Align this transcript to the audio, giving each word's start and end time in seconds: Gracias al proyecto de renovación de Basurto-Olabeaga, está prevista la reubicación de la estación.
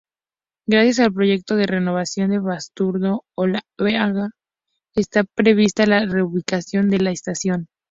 Gracias 0.67 0.97
al 0.99 1.13
proyecto 1.13 1.55
de 1.55 1.67
renovación 1.67 2.31
de 2.31 2.39
Basurto-Olabeaga, 2.39 4.31
está 4.95 5.23
prevista 5.35 5.85
la 5.85 6.07
reubicación 6.07 6.89
de 6.89 6.97
la 7.01 7.11
estación. 7.11 7.67